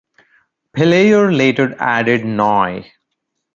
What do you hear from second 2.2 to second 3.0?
Noy.